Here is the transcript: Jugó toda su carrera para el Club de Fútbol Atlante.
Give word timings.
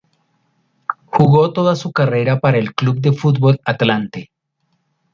Jugó 1.05 1.53
toda 1.53 1.75
su 1.75 1.91
carrera 1.91 2.39
para 2.39 2.57
el 2.57 2.73
Club 2.73 3.01
de 3.01 3.11
Fútbol 3.13 3.61
Atlante. 3.65 4.31